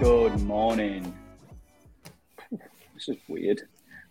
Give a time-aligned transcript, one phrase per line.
[0.00, 1.14] Good morning.
[2.94, 3.62] This is weird.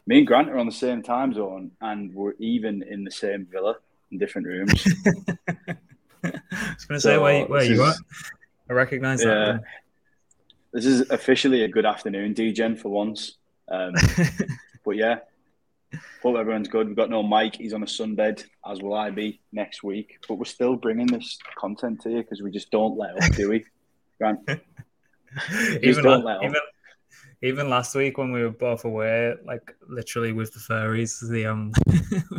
[0.05, 3.45] Me and Grant are on the same time zone, and we're even in the same
[3.45, 3.75] villa
[4.11, 4.87] in different rooms.
[5.07, 5.75] I
[6.23, 7.95] was going to say, where, where you is, at?
[8.69, 9.63] I recognise yeah, that.
[10.73, 13.37] this is officially a good afternoon, Degen, for once.
[13.69, 13.93] Um,
[14.85, 15.19] but yeah,
[16.21, 16.87] hope everyone's good.
[16.87, 20.19] We've got no Mike; he's on a sunbed, as will I be next week.
[20.27, 23.49] But we're still bringing this content to you because we just don't let up, do
[23.49, 23.65] we,
[24.19, 24.39] Grant?
[25.81, 26.43] even, don't la- let up.
[26.43, 26.61] even,
[27.41, 31.71] even last week when we were both away, like literally with the furries, the um,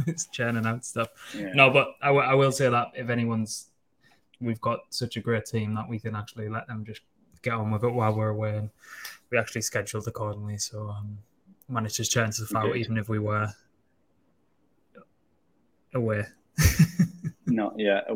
[0.06, 1.08] was churning out stuff.
[1.34, 1.52] Yeah.
[1.54, 3.70] No, but I, w- I will say that if anyone's,
[4.40, 7.02] we've got such a great team that we can actually let them just
[7.42, 8.70] get on with it while we're away, and
[9.30, 10.58] we actually scheduled accordingly.
[10.58, 11.18] So um,
[11.68, 12.04] managed to
[12.54, 12.76] out Good.
[12.76, 13.48] even if we were
[15.94, 16.24] away.
[17.46, 18.06] Not yet.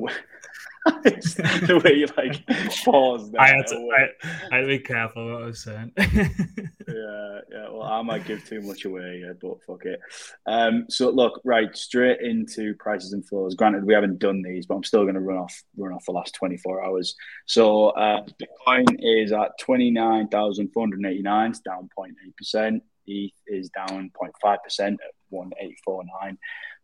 [1.05, 2.45] It's the way you like
[2.85, 3.31] pause.
[3.39, 4.09] I had, to, away.
[4.23, 5.93] I, I had to be careful what I was saying.
[5.99, 7.69] yeah, yeah.
[7.71, 10.01] Well, I might give too much away, yeah, but fuck it.
[10.47, 13.55] Um, so look, right, straight into prices and flows.
[13.55, 16.13] Granted, we haven't done these, but I'm still going to run off run off the
[16.13, 17.15] last 24 hours.
[17.47, 22.83] So uh, Bitcoin is at 29,489, it's down 0.8 percent.
[23.07, 26.39] ETH is down 0.5 percent at 1849.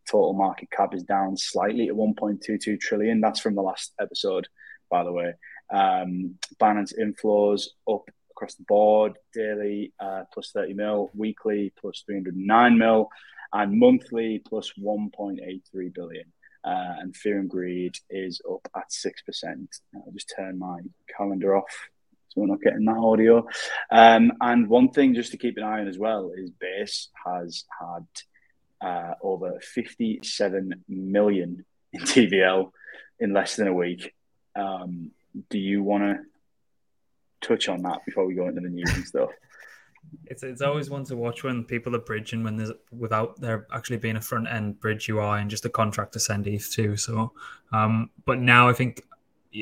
[0.09, 3.21] Total market cap is down slightly at 1.22 trillion.
[3.21, 4.47] That's from the last episode,
[4.89, 5.33] by the way.
[5.71, 12.77] Um, Binance inflows up across the board daily uh, plus 30 mil, weekly plus 309
[12.77, 13.09] mil,
[13.53, 16.25] and monthly plus 1.83 billion.
[16.63, 19.67] Uh, and fear and greed is up at 6%.
[19.95, 20.79] I'll just turn my
[21.15, 21.89] calendar off
[22.29, 23.47] so we're not getting that audio.
[23.91, 27.65] Um, and one thing just to keep an eye on as well is Base has
[27.79, 28.05] had
[28.87, 32.71] uh, over 57 million in TVL
[33.19, 34.13] in less than a week.
[34.55, 35.11] Um,
[35.49, 39.29] do you want to touch on that before we go into the news and stuff?
[40.25, 43.97] It's it's always one to watch when people are bridging when there's without there actually
[43.97, 46.95] being a front end bridge UI and just a contract to send ETH to.
[46.95, 47.33] So,
[47.71, 49.03] um, but now I think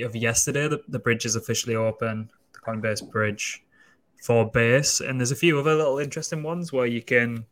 [0.03, 2.29] of yesterday the, the bridge is officially open,
[2.67, 3.63] Coinbase bridge
[4.21, 7.45] for base, and there's a few other little interesting ones where you can.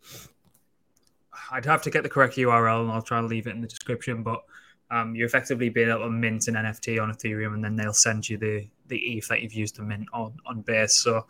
[1.52, 3.68] I'd have to get the correct URL and I'll try and leave it in the
[3.68, 4.42] description, but
[4.90, 8.28] um, you're effectively being able to mint an NFT on Ethereum, and then they'll send
[8.28, 10.96] you the the ETH that you've used to mint on on Base.
[11.04, 11.26] So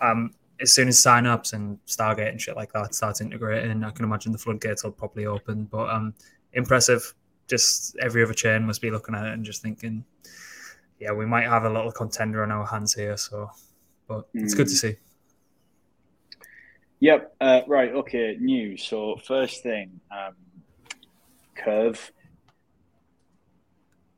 [0.00, 4.04] um, as soon as Synapse and Stargate and shit like that starts integrating, I can
[4.04, 5.64] imagine the floodgates will probably open.
[5.64, 6.14] But um,
[6.56, 7.14] impressive.
[7.46, 10.04] Just every other chain must be looking at it and just thinking,
[10.98, 13.16] yeah, we might have a little contender on our hands here.
[13.16, 13.50] So,
[14.08, 14.76] but it's good to Mm.
[14.76, 14.96] see.
[17.00, 17.36] Yep.
[17.40, 17.92] Uh, right.
[17.92, 18.36] Okay.
[18.40, 18.82] News.
[18.82, 20.34] So first thing, um,
[21.54, 22.10] curve.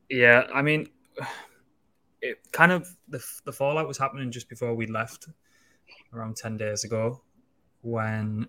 [0.09, 0.87] Yeah, I mean,
[2.21, 5.27] it kind of the the fallout was happening just before we left,
[6.13, 7.21] around ten days ago,
[7.81, 8.47] when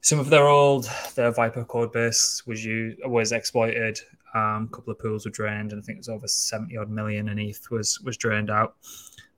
[0.00, 3.98] some of their old their Vyper code base was used was exploited.
[4.34, 6.90] Um, a couple of pools were drained, and I think it was over seventy odd
[6.90, 8.76] million in ETH was was drained out.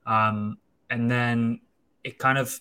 [0.05, 0.57] Um,
[0.89, 1.61] and then
[2.03, 2.59] it kind of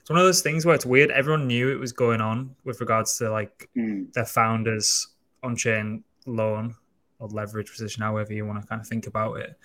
[0.00, 1.10] it's one of those things where it's weird.
[1.10, 4.04] Everyone knew it was going on with regards to like Hmm.
[4.14, 5.08] their founders
[5.42, 6.74] on chain loan
[7.20, 9.56] or leverage position, however you want to kind of think about it,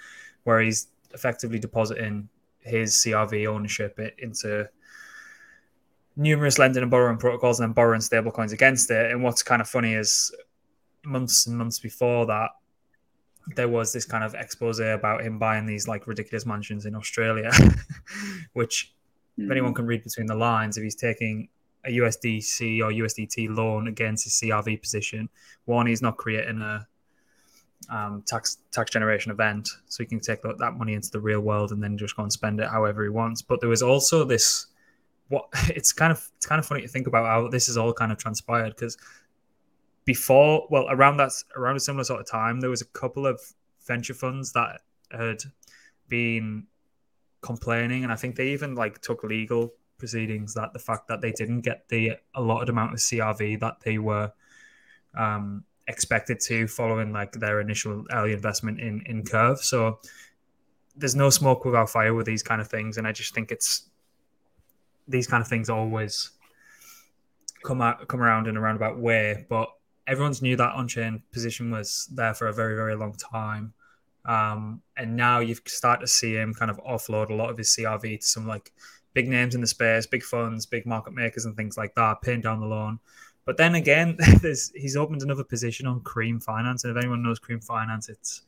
[0.43, 2.29] where he's effectively depositing
[2.61, 4.69] his CRV ownership into
[6.15, 9.11] numerous lending and borrowing protocols and then borrowing stablecoins against it.
[9.11, 10.31] And what's kind of funny is
[11.07, 12.49] months and months before that,
[13.55, 17.51] there was this kind of expose about him buying these like ridiculous mansions in Australia,
[18.53, 18.93] which
[19.37, 21.47] if anyone can read between the lines, if he's taking
[21.85, 25.29] a USDC or USDT loan against his CRV position,
[25.65, 26.85] one, he's not creating a
[27.89, 31.39] um, tax tax generation event, so he can take that, that money into the real
[31.39, 33.41] world and then just go and spend it however he wants.
[33.41, 34.67] But there was also this
[35.29, 37.93] what it's kind of it's kind of funny to think about how this is all
[37.93, 38.97] kind of transpired because
[40.07, 43.39] before well around that around a similar sort of time there was a couple of
[43.85, 44.79] venture funds that
[45.11, 45.43] had
[46.07, 46.65] been
[47.41, 48.03] complaining.
[48.03, 51.61] And i think they even like took legal proceedings that the fact that they didn't
[51.61, 54.31] get the allotted amount of crv that they were
[55.17, 59.59] um, expected to following like their initial early investment in in curve.
[59.59, 59.99] So
[60.95, 62.97] there's no smoke without fire with these kind of things.
[62.97, 63.89] And i just think it's
[65.07, 66.31] these kind of things always
[67.63, 69.45] come out come around in a roundabout way.
[69.49, 69.69] But
[70.07, 73.73] everyone's knew that on-chain position was there for a very very long time
[74.25, 77.69] um, and now you've started to see him kind of offload a lot of his
[77.69, 78.71] crv to some like
[79.13, 82.41] big names in the space big funds big market makers and things like that paying
[82.41, 82.99] down the loan
[83.47, 84.17] But then again,
[84.75, 88.41] he's opened another position on Cream Finance, and if anyone knows Cream Finance, it's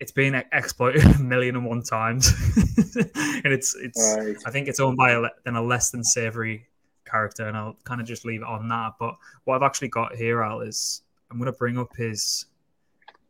[0.00, 2.26] it's been exploited a million and one times,
[3.14, 4.16] and it's it's.
[4.18, 4.36] Right.
[4.44, 6.66] I think it's owned by a, then a less than savory
[7.14, 8.94] character, and I'll kind of just leave it on that.
[8.98, 9.14] But
[9.44, 12.46] what I've actually got here, Al, is I'm going to bring up his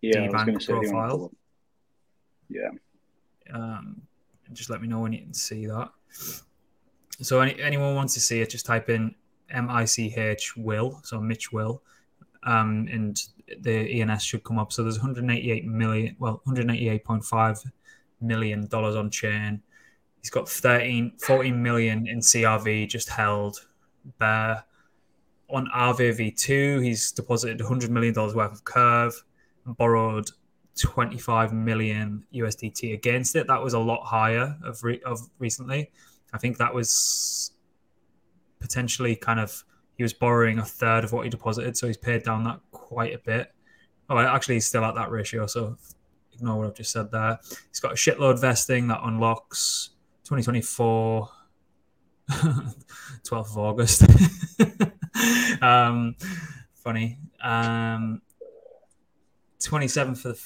[0.00, 1.32] yeah profile.
[2.48, 2.70] Yeah.
[3.52, 4.02] Um,
[4.52, 5.88] just let me know when you can see that.
[7.20, 9.14] So any, anyone wants to see it, just type in
[9.50, 11.82] M I C H Will, so Mitch Will,
[12.44, 13.22] um, and
[13.60, 14.72] the ENS should come up.
[14.72, 17.70] So there's 188 million, well, 188.5
[18.20, 19.62] million dollars on chain.
[20.20, 23.66] He's got 13, 14 million in CRV just held
[24.18, 24.64] there.
[25.50, 29.14] On Aave V2, he's deposited 100 million dollars worth of curve
[29.66, 30.30] and borrowed
[30.80, 33.46] 25 million USDT against it.
[33.46, 35.90] That was a lot higher of re- of recently.
[36.32, 37.52] I think that was
[38.60, 39.64] potentially kind of
[39.96, 43.14] he was borrowing a third of what he deposited, so he's paid down that quite
[43.14, 43.52] a bit.
[44.10, 45.76] Oh, actually, he's still at that ratio, so
[46.32, 47.38] ignore what I've just said there.
[47.68, 49.90] He's got a shitload vesting that unlocks
[50.24, 51.28] 2024,
[52.30, 54.04] 12th of August.
[55.62, 56.16] um,
[56.74, 57.18] funny.
[57.42, 58.22] Um,
[59.60, 60.38] 27 for the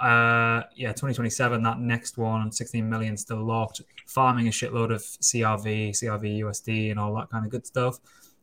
[0.00, 5.90] uh, yeah, 2027, that next one, 16 million still locked, farming a shitload of CRV,
[5.90, 7.98] CRV USD, and all that kind of good stuff.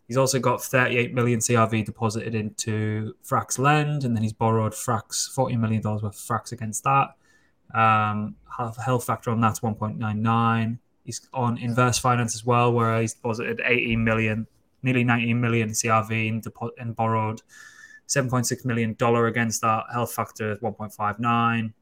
[0.07, 5.31] He's also got 38 million CRV deposited into Frax Lend, and then he's borrowed Frax
[5.33, 7.09] $40 million worth of Frax against that.
[7.73, 8.35] Um,
[8.83, 10.77] health factor on that's 1.99.
[11.03, 14.47] He's on inverse finance as well, where he's deposited 18 million,
[14.83, 17.41] nearly 19 million CRV and, depo- and borrowed
[18.07, 18.95] $7.6 million
[19.25, 19.85] against that.
[19.91, 21.73] Health factor 1.59.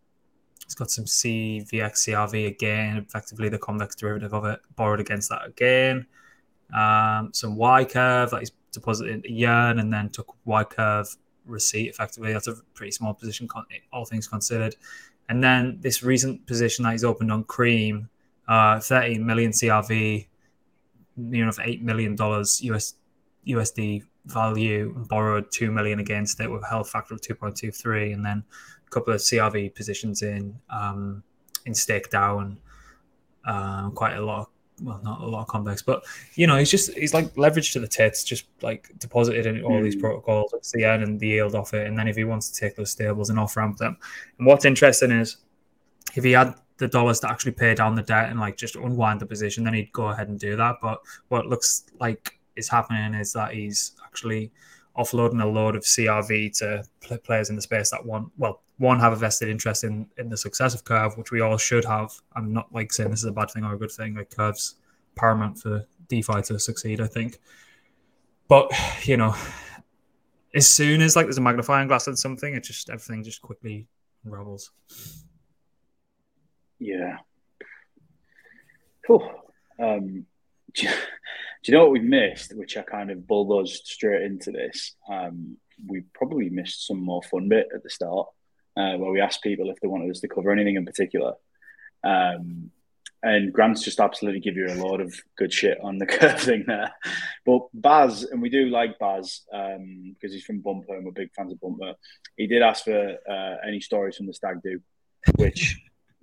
[0.63, 5.45] It's got some CVX CRV again, effectively the convex derivative of it, borrowed against that
[5.45, 6.05] again.
[6.73, 11.07] Um, some Y curve that he's deposited a yearn and then took Y curve
[11.45, 12.31] receipt effectively.
[12.31, 13.47] That's a pretty small position,
[13.91, 14.75] all things considered.
[15.29, 18.09] And then this recent position that he's opened on Cream,
[18.51, 20.27] uh, 13 million CRV,
[21.15, 22.95] near enough $8 million US,
[23.47, 28.25] USD value and borrowed 2 million against it with a health factor of 2.23 and
[28.25, 28.43] then
[28.85, 31.23] a couple of crv positions in um
[31.65, 32.55] in Stake DAO
[33.45, 34.47] um quite a lot of,
[34.83, 36.03] well not a lot of convex but
[36.35, 39.79] you know he's just he's like leveraged to the tits just like deposited in all
[39.79, 39.83] mm.
[39.83, 40.01] these hmm.
[40.01, 42.59] protocols it's the earn and the yield off it and then if he wants to
[42.59, 43.97] take those stables and off ramp them
[44.37, 45.37] and what's interesting is
[46.15, 49.19] if he had the dollars to actually pay down the debt and like just unwind
[49.19, 50.99] the position then he'd go ahead and do that but
[51.29, 54.51] what looks like is happening is that he's actually
[54.97, 56.83] offloading a load of CRV to
[57.19, 60.37] players in the space that want, well, one, have a vested interest in, in the
[60.37, 62.11] success of Curve, which we all should have.
[62.35, 64.15] I'm not like saying this is a bad thing or a good thing.
[64.15, 64.75] Like Curve's
[65.15, 67.39] paramount for DeFi to succeed, I think.
[68.47, 68.71] But,
[69.03, 69.35] you know,
[70.53, 73.87] as soon as like there's a magnifying glass on something, it just, everything just quickly
[74.25, 74.71] unravels.
[76.81, 77.17] Yeah.
[79.05, 79.31] Cool.
[79.79, 80.25] Um,
[80.75, 80.87] Do
[81.71, 84.95] you know what we've missed, which I kind of bulldozed straight into this?
[85.07, 88.27] Um, we probably missed some more fun bit at the start
[88.75, 91.33] uh, where we asked people if they wanted us to cover anything in particular.
[92.03, 92.71] Um,
[93.21, 96.63] and Grant's just absolutely give you a lot of good shit on the curve thing
[96.65, 96.91] there.
[97.45, 101.29] But Baz, and we do like Baz um, because he's from Bumper and we're big
[101.35, 101.93] fans of Bumper.
[102.37, 104.81] He did ask for uh, any stories from the stag do,
[105.35, 105.77] which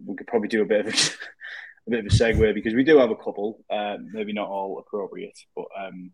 [0.04, 0.94] we could probably do a bit of
[1.86, 4.78] a bit of a segue because we do have a couple, uh, maybe not all
[4.78, 6.12] appropriate, but um,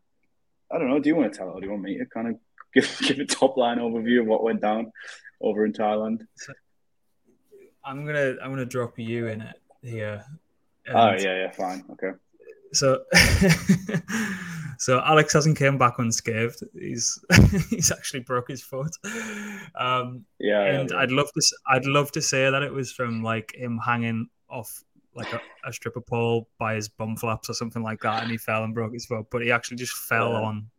[0.72, 0.98] I don't know.
[0.98, 2.36] Do you want to tell it, or do you want me to kind of
[2.74, 4.92] give give a top line overview of what went down
[5.40, 6.20] over in Thailand?
[7.84, 10.24] I'm gonna I'm gonna drop you in it here.
[10.88, 12.12] oh yeah, yeah, fine, okay.
[12.74, 13.04] So,
[14.78, 16.62] so Alex hasn't came back unscathed.
[16.74, 17.18] He's
[17.70, 18.94] he's actually broke his foot.
[19.74, 21.02] Um, yeah, and yeah, yeah.
[21.02, 24.82] I'd love to I'd love to say that it was from like him hanging off
[25.14, 28.36] like a, a stripper pole by his bum flaps or something like that, and he
[28.36, 29.26] fell and broke his foot.
[29.30, 30.42] But he actually just fell yeah.
[30.42, 30.70] on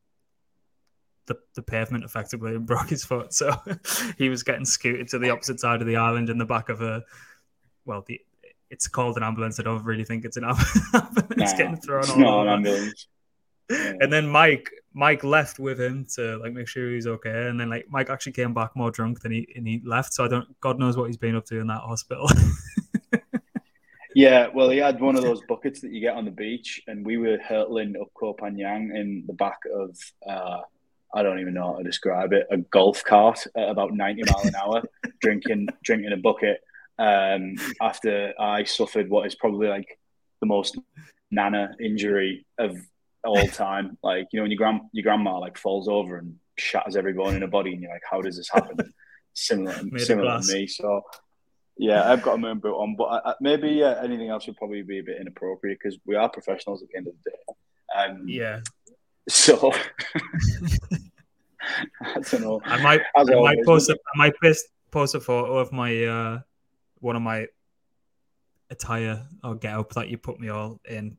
[1.28, 3.34] the, the pavement effectively and broke his foot.
[3.34, 3.56] So
[4.18, 6.82] he was getting scooted to the opposite side of the island in the back of
[6.82, 7.04] a
[7.86, 8.20] well, the
[8.70, 9.60] it's called an ambulance.
[9.60, 10.44] I don't really think it's an
[10.94, 12.20] ambulance nah, getting thrown on.
[12.20, 13.08] Not an ambulance.
[13.08, 13.12] Yeah.
[13.68, 17.48] And then Mike, Mike left with him to like make sure he's okay.
[17.48, 20.14] And then like Mike actually came back more drunk than he and he left.
[20.14, 22.30] So I don't, God knows what he's been up to in that hospital.
[24.16, 27.06] Yeah, well, he had one of those buckets that you get on the beach, and
[27.06, 30.62] we were hurtling up Koh Phangan in the back of, uh,
[31.14, 34.48] I don't even know how to describe it, a golf cart at about 90 mile
[34.48, 34.84] an hour,
[35.20, 36.62] drinking drinking a bucket.
[36.98, 40.00] Um, after I suffered what is probably like
[40.40, 40.78] the most
[41.32, 42.78] nana injury of
[43.26, 43.98] all time.
[44.04, 47.36] Like you know, when your grand your grandma like falls over and shatters every bone
[47.36, 48.94] in her body, and you're like, how does this happen?
[49.36, 50.68] similar, similar to me.
[50.68, 51.02] So
[51.78, 54.58] yeah, I've got a moon boot on, but I, I, maybe uh, anything else would
[54.58, 57.38] probably be a bit inappropriate because we are professionals at the end of the day.
[57.98, 58.62] Um, yeah.
[59.28, 59.74] So
[62.02, 62.62] I don't know.
[62.64, 66.40] I might, I might post, a, I might post, post a photo of my uh,
[67.00, 67.48] one of my
[68.70, 71.18] attire or get up that you put me all in,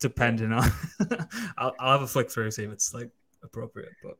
[0.00, 0.70] depending on.
[1.58, 3.10] I'll, I'll have a flick through see if it's like
[3.42, 4.16] appropriate, but.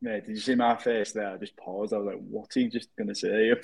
[0.00, 1.28] Mate, did you see my face there?
[1.28, 1.92] I just paused.
[1.92, 3.50] I was like, "What's he just gonna say?"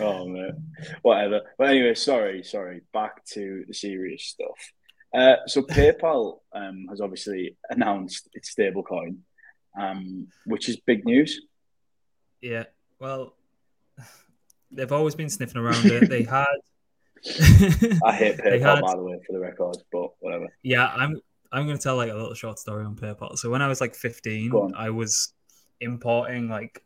[0.00, 0.68] oh man,
[1.02, 1.40] whatever.
[1.58, 2.82] But anyway, sorry, sorry.
[2.92, 4.72] Back to the serious stuff.
[5.12, 9.16] Uh, so PayPal um, has obviously announced its stablecoin,
[9.78, 11.40] um, which is big news.
[12.42, 12.64] Yeah,
[12.98, 13.34] well,
[14.70, 16.10] they've always been sniffing around it.
[16.10, 16.46] They had.
[18.04, 18.82] I hate PayPal, had...
[18.82, 20.48] by the way, for the record, but whatever.
[20.62, 21.20] Yeah, I'm.
[21.52, 23.36] I'm going to tell like a little short story on PayPal.
[23.36, 25.34] So when I was like 15, I was
[25.80, 26.82] importing like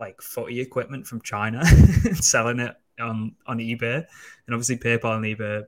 [0.00, 1.62] like footy equipment from China
[2.04, 4.04] and selling it on on eBay.
[4.46, 5.64] And obviously PayPal and eBay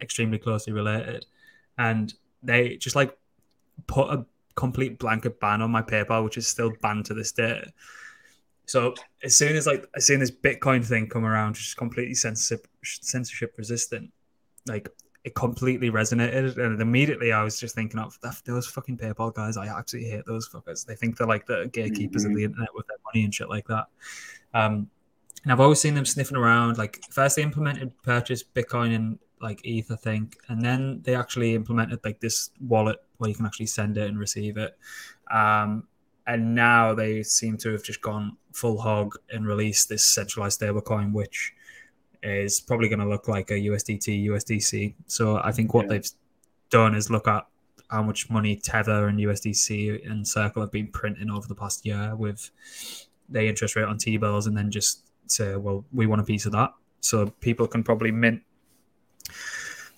[0.00, 1.26] extremely closely related.
[1.78, 3.16] And they just like
[3.86, 7.62] put a complete blanket ban on my PayPal, which is still banned to this day.
[8.68, 8.94] So
[9.24, 12.68] as soon as like as soon as Bitcoin thing come around, which is completely censorship
[12.84, 14.12] censorship resistant,
[14.66, 14.90] like
[15.24, 16.58] it completely resonated.
[16.58, 19.56] And immediately I was just thinking of those fucking PayPal guys.
[19.56, 20.84] I absolutely hate those fuckers.
[20.84, 22.32] They think they're like the gatekeepers mm-hmm.
[22.32, 23.86] of the internet with their money and shit like that.
[24.52, 24.90] Um,
[25.44, 26.76] and I've always seen them sniffing around.
[26.76, 31.54] Like first they implemented purchase Bitcoin and like ETH, I think, and then they actually
[31.54, 34.76] implemented like this wallet where you can actually send it and receive it.
[35.30, 35.84] Um,
[36.28, 41.12] and now they seem to have just gone full hog and released this centralized stablecoin,
[41.12, 41.54] which
[42.22, 44.94] is probably going to look like a USDT, USDC.
[45.06, 45.92] So I think what yeah.
[45.92, 46.10] they've
[46.68, 47.46] done is look at
[47.90, 52.14] how much money Tether and USDC and Circle have been printing over the past year
[52.14, 52.50] with
[53.30, 56.44] the interest rate on T bills, and then just say, well, we want a piece
[56.44, 56.74] of that.
[57.00, 58.42] So people can probably mint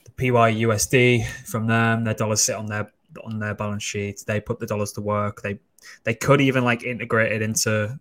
[0.05, 2.05] the PYUSD from them.
[2.05, 2.93] Their dollars sit on their
[3.25, 4.23] on their balance sheet.
[4.25, 5.43] They put the dollars to work.
[5.43, 5.59] They
[6.05, 7.99] they could even like integrate it into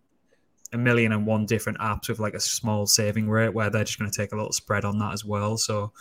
[0.71, 3.98] a million and one different apps with like a small saving rate where they're just
[3.98, 5.57] going to take a little spread on that as well.
[5.57, 5.91] So,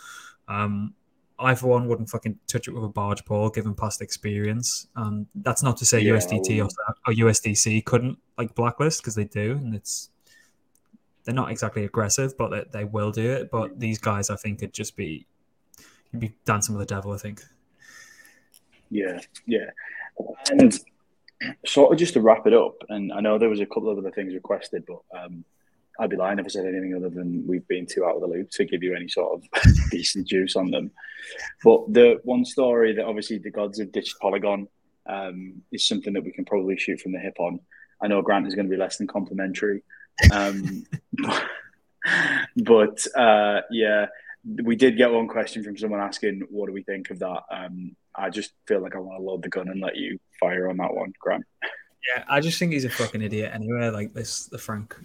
[0.47, 0.93] um,
[1.39, 4.87] I for one wouldn't fucking touch it with a barge pole, given past experience.
[4.95, 6.69] Um, that's not to say yeah, USDT or,
[7.07, 10.09] or, USDC couldn't like blacklist because they do, and it's
[11.23, 13.49] they're not exactly aggressive, but they, they will do it.
[13.51, 15.25] But these guys, I think, could just be
[16.11, 17.13] you'd be dancing with the devil.
[17.13, 17.41] I think.
[18.89, 19.69] Yeah, yeah,
[20.49, 20.77] and
[21.65, 23.97] sort of just to wrap it up, and I know there was a couple of
[23.97, 25.43] other things requested, but um,
[25.99, 28.27] I'd be lying if I said anything other than we've been too out of the
[28.27, 30.91] loop to give you any sort of decent juice on them.
[31.63, 34.67] But the one story that obviously DeGods have ditched Polygon
[35.07, 37.59] um, is something that we can probably shoot from the hip on.
[38.01, 39.83] I know Grant is going to be less than complimentary,
[40.31, 40.85] um,
[42.55, 44.07] but, uh, yeah,
[44.63, 47.95] we did get one question from someone asking, "What do we think of that?" Um,
[48.15, 50.77] I just feel like I want to load the gun and let you fire on
[50.77, 51.45] that one, Grant.
[51.63, 53.89] Yeah, I just think he's a fucking idiot anyway.
[53.89, 54.95] Like this, the Frank,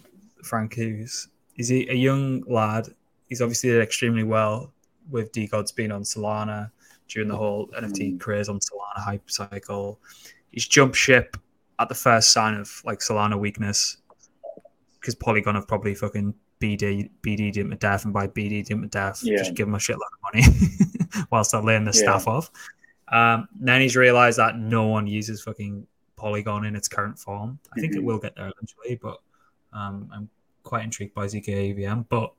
[0.43, 1.27] Frank Hughes.
[1.57, 2.89] Is he a young lad?
[3.27, 4.73] He's obviously did extremely well
[5.09, 6.71] with DeGods being on Solana
[7.07, 8.19] during the whole NFT mm.
[8.19, 9.99] craze on Solana hype cycle.
[10.51, 11.37] He's jumped ship
[11.79, 13.97] at the first sign of like Solana weakness
[14.99, 18.87] because Polygon have probably fucking BD BD him to death, and by BD him to
[18.87, 19.37] death, yeah.
[19.37, 20.43] just give him a shitload of money
[21.31, 22.01] whilst they're laying the yeah.
[22.01, 22.49] staff off.
[23.09, 25.85] Um, then he's realized that no one uses fucking
[26.15, 27.59] Polygon in its current form.
[27.75, 28.01] I think mm-hmm.
[28.01, 29.19] it will get there eventually, but
[29.73, 30.29] um, I'm
[30.63, 32.05] quite intrigued by zkEVM.
[32.09, 32.33] But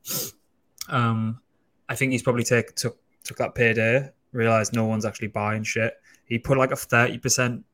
[0.88, 1.40] um,
[1.88, 5.94] I think he's probably take, took took that payday, realized no one's actually buying shit.
[6.25, 7.64] He put like a thirty percent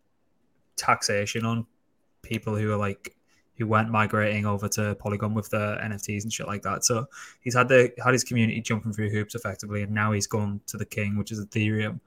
[0.76, 1.66] taxation on
[2.22, 3.16] people who are like
[3.58, 6.84] who weren't migrating over to Polygon with the NFTs and shit like that.
[6.84, 7.06] So
[7.40, 10.76] he's had the had his community jumping through hoops effectively, and now he's gone to
[10.76, 12.00] the king, which is Ethereum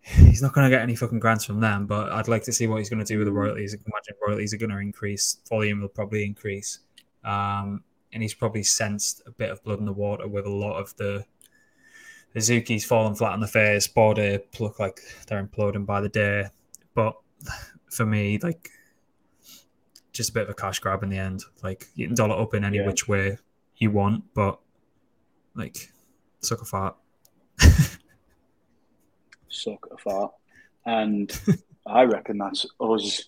[0.00, 2.66] he's not going to get any fucking grants from them, but I'd like to see
[2.66, 3.74] what he's going to do with the royalties.
[3.74, 6.80] I can imagine royalties are going to increase, volume will probably increase.
[7.24, 10.78] Um, and he's probably sensed a bit of blood in the water with a lot
[10.78, 11.24] of the
[12.34, 13.86] Azuki's falling flat on the face.
[13.86, 16.46] Bored Ape look like they're imploding by the day.
[16.94, 17.16] But
[17.90, 18.70] for me, like,
[20.12, 21.44] just a bit of a cash grab in the end.
[21.62, 22.86] Like, you can dollar up in any yeah.
[22.86, 23.38] which way
[23.76, 24.58] you want, but
[25.54, 25.92] like,
[29.50, 30.32] suck a fart.
[30.86, 31.30] And
[31.86, 33.24] I reckon that's us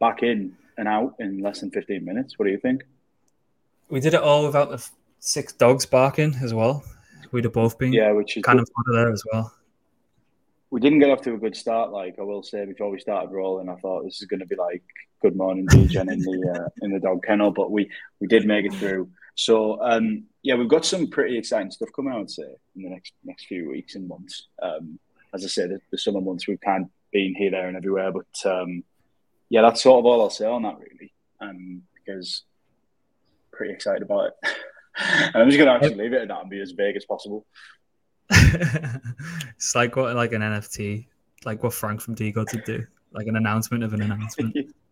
[0.00, 2.38] back in and out in less than 15 minutes.
[2.38, 2.82] What do you think?
[3.88, 4.86] We did it all without the
[5.20, 6.84] six dogs barking as well,
[7.32, 8.68] We'd have both been Yeah, which is kind good.
[8.68, 9.52] of there as well.
[10.70, 11.90] we didn't get off to a good start.
[11.92, 14.56] Like I will say, before we started rolling, I thought this is going to be
[14.56, 14.82] like
[15.22, 18.66] good morning, Degen in the uh, in the dog kennel, but we we did make
[18.66, 19.08] it through.
[19.36, 22.12] So um, yeah, we've got some pretty exciting stuff coming.
[22.12, 22.44] I would say
[22.76, 24.46] in the next next few weeks and months.
[24.62, 24.98] Um,
[25.34, 28.12] as I said, the, the summer months we've kind of been here, there, and everywhere.
[28.12, 28.84] But um,
[29.48, 32.44] yeah, that's sort of all I'll say on that really, um, because
[33.52, 34.34] pretty excited about it.
[34.98, 37.04] and I'm just going to actually leave it at that and be as vague as
[37.04, 37.46] possible.
[38.30, 41.06] it's like what like an NFT,
[41.44, 44.56] like what Frank from Digo would do, like an announcement of an announcement.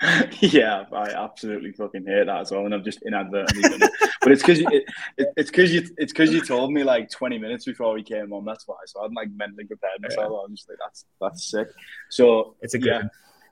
[0.40, 4.10] yeah, I absolutely fucking hate that as well, and I'm just inadvertently done it.
[4.20, 4.84] But it's because it,
[5.16, 8.32] it, it's because you it's because you told me like 20 minutes before we came
[8.32, 8.44] on.
[8.44, 8.76] That's why.
[8.86, 10.32] So I'm like mentally prepared myself.
[10.32, 10.38] Yeah.
[10.44, 11.68] I'm just like that's that's sick.
[12.10, 13.08] So it's a good.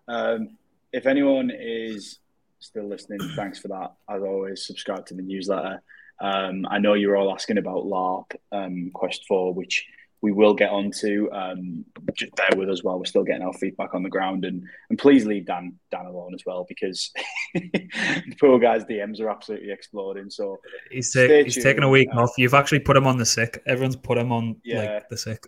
[0.09, 0.57] Yeah, um,
[0.93, 2.19] if anyone is
[2.59, 3.95] still listening, thanks for that.
[4.09, 5.83] As always, subscribe to the newsletter.
[6.21, 9.87] Um, I know you're all asking about LARP um, Quest 4, which
[10.25, 11.29] we will get onto.
[11.33, 14.65] Um, just bear with us while we're still getting our feedback on the ground, and
[14.89, 17.13] and please leave Dan Dan alone as well because
[17.53, 20.31] the poor guy's DMs are absolutely exploding.
[20.31, 22.31] So he's, ta- he's taking a week uh, off.
[22.39, 23.63] You've actually put him on the sick.
[23.67, 24.95] Everyone's put him on yeah.
[24.95, 25.47] like the sick.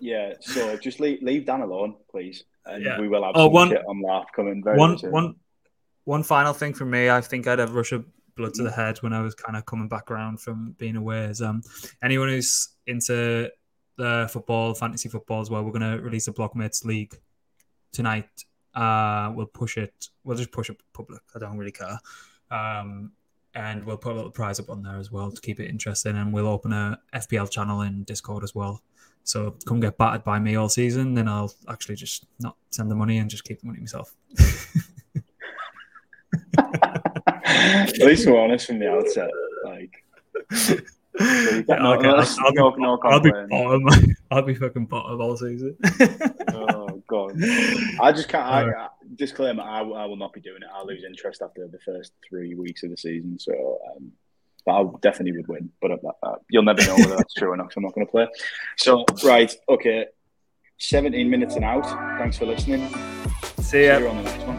[0.00, 2.98] yeah, so just leave leave Dan alone, please, and yeah.
[2.98, 5.10] we will have oh, one, shit on LARP coming very one, soon.
[5.10, 5.34] One,
[6.04, 8.02] one final thing for me, I think I'd have Russia
[8.38, 11.24] blood to the head when I was kind of coming back around from being away.
[11.24, 11.60] Is um,
[12.02, 13.50] anyone who's into
[13.96, 17.14] the football, fantasy football as well, we're going to release a Blocmates League
[17.92, 18.28] tonight.
[18.74, 20.08] Uh, we'll push it.
[20.24, 21.20] We'll just push it public.
[21.34, 21.98] I don't really care.
[22.50, 23.12] Um,
[23.54, 26.16] and we'll put a little prize up on there as well to keep it interesting.
[26.16, 28.82] And we'll open a FPL channel in Discord as well.
[29.24, 32.94] So come get battered by me all season, then I'll actually just not send the
[32.94, 34.14] money and just keep the money myself.
[36.56, 39.30] At least we're honest from the outset.
[39.64, 40.04] Like,
[41.20, 43.88] no, I'll, no, be, no I'll be bottom.
[44.30, 45.76] I'll be fucking bottom all season.
[46.52, 47.42] oh god!
[48.00, 48.44] I just can't.
[48.44, 50.68] I, I, disclaimer: I, I will not be doing it.
[50.74, 53.38] I'll lose interest after the first three weeks of the season.
[53.38, 54.12] So, um,
[54.64, 55.70] but I definitely would win.
[55.80, 57.72] But uh, uh, you'll never know whether that's true or not.
[57.72, 58.28] So I'm not going to play.
[58.76, 60.06] So right, okay.
[60.80, 61.86] 17 minutes and out.
[62.18, 62.88] Thanks for listening.
[63.60, 63.98] See ya.
[63.98, 64.57] See you